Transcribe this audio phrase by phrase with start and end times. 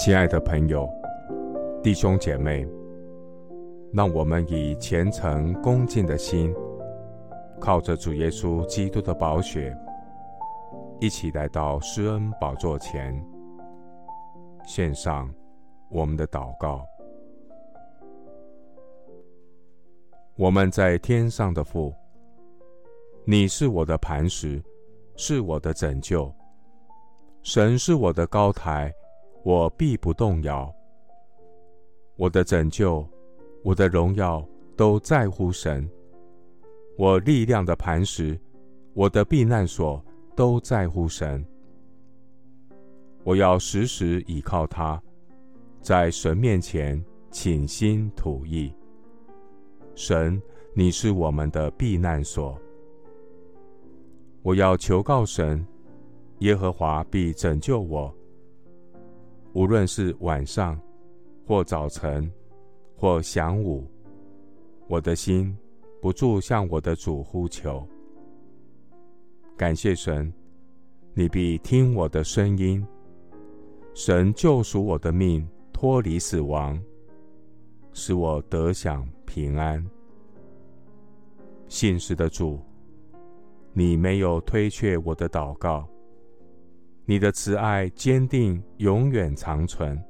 [0.00, 0.90] 亲爱的朋友、
[1.82, 2.66] 弟兄姐妹，
[3.92, 6.54] 让我们以虔诚恭敬的心，
[7.60, 9.76] 靠着主耶稣基督的宝血，
[11.00, 13.14] 一起来到施恩宝座前，
[14.64, 15.30] 献上
[15.90, 16.82] 我们的祷告。
[20.34, 21.94] 我们在天上的父，
[23.26, 24.62] 你是我的磐石，
[25.14, 26.32] 是我的拯救，
[27.42, 28.90] 神是我的高台。
[29.42, 30.72] 我必不动摇。
[32.16, 33.06] 我的拯救，
[33.62, 35.88] 我的荣耀都在乎神。
[36.98, 38.38] 我力量的磐石，
[38.92, 40.04] 我的避难所
[40.36, 41.44] 都在乎神。
[43.24, 45.02] 我要时时倚靠他，
[45.80, 48.70] 在神面前倾心吐意。
[49.94, 50.40] 神，
[50.74, 52.58] 你是我们的避难所。
[54.42, 55.66] 我要求告神，
[56.40, 58.14] 耶和华必拯救我。
[59.52, 60.80] 无论是晚上，
[61.46, 62.30] 或早晨，
[62.96, 63.84] 或晌午，
[64.86, 65.56] 我的心
[66.00, 67.86] 不住向我的主呼求。
[69.56, 70.32] 感谢神，
[71.14, 72.86] 你必听我的声音。
[73.92, 76.80] 神救赎我的命，脱离死亡，
[77.92, 79.84] 使我得享平安。
[81.66, 82.60] 信实的主，
[83.72, 85.88] 你没有推却我的祷告。
[87.04, 90.00] 你的慈爱坚定，永远长存。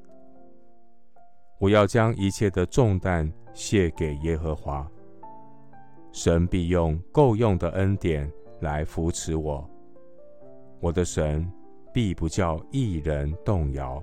[1.58, 4.90] 我要将一切的重担卸给耶和华，
[6.12, 8.30] 神必用够用的恩典
[8.60, 9.68] 来扶持我。
[10.80, 11.50] 我的神
[11.92, 14.02] 必不叫一人动摇。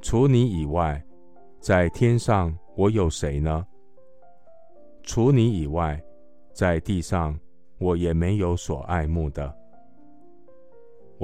[0.00, 1.02] 除你以外，
[1.60, 3.66] 在天上我有谁呢？
[5.02, 6.02] 除你以外，
[6.52, 7.38] 在地上
[7.78, 9.54] 我也没有所爱慕的。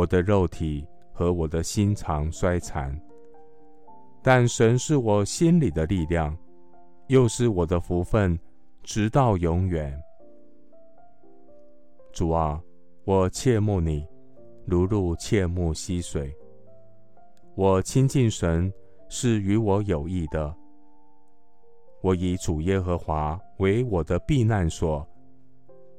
[0.01, 2.99] 我的肉体和我的心肠衰残，
[4.23, 6.35] 但神是我心里的力量，
[7.09, 8.39] 又是我的福分，
[8.83, 9.95] 直到永远。
[12.15, 12.59] 主啊，
[13.05, 14.07] 我切慕你，
[14.65, 16.35] 如鹿切慕溪水。
[17.55, 18.73] 我亲近神
[19.11, 20.57] 是与我有益的。
[22.01, 25.07] 我以主耶和华为我的避难所，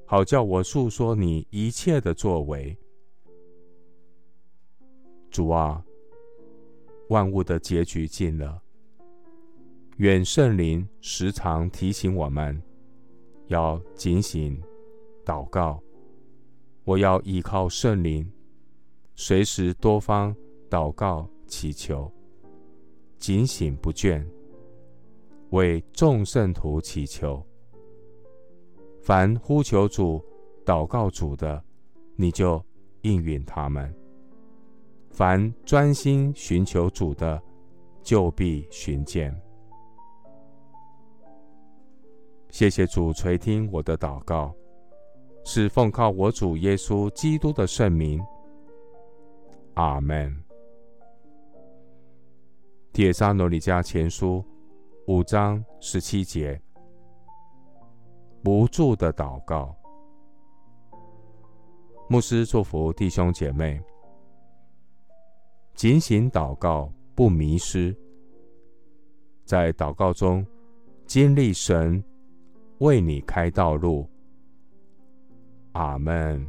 [0.08, 2.76] 好叫我述说你一切的作为。
[5.32, 5.84] 主啊，
[7.08, 8.62] 万物的结局近了。
[9.98, 12.62] 愿圣灵时常提醒我们，
[13.48, 14.62] 要警醒
[15.26, 15.82] 祷告。
[16.84, 18.30] 我要依靠圣灵，
[19.16, 20.36] 随时多方
[20.70, 22.12] 祷告祈求，
[23.18, 24.26] 警醒不倦，
[25.52, 27.42] 为众圣徒祈求。
[29.02, 30.24] 凡呼求主、
[30.66, 31.64] 祷告主的，
[32.16, 32.64] 你就
[33.02, 33.94] 应允他们。
[35.12, 37.42] 凡专心寻求主的，
[38.02, 39.36] 就必寻见。
[42.50, 44.54] 谢谢主垂听我的祷告，
[45.44, 48.22] 是奉靠我主耶稣基督的圣名。
[49.76, 50.36] 阿门。
[52.94, 54.44] 帖撒罗尼迦前书
[55.08, 56.60] 五章十七节，
[58.44, 59.76] 不住的祷告。
[62.10, 63.82] 牧师祝福弟兄姐妹。
[65.82, 67.92] 警醒祷告，不迷失。
[69.44, 70.46] 在祷告中
[71.08, 72.04] 经历神
[72.82, 74.08] 为你开道路。
[75.72, 76.46] 阿门。